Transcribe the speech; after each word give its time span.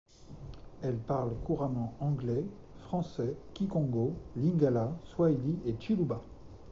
Elle 0.81 0.97
parle 0.97 1.35
couramment 1.45 1.93
anglais, 1.99 2.43
français, 2.87 3.35
kikongo, 3.53 4.15
lingala, 4.35 4.97
swahili 5.05 5.59
et 5.63 5.73
tshiluba. 5.73 6.23